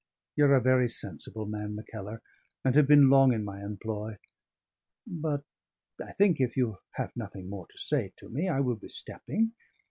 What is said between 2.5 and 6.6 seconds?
and have been long in my employ. But I think, if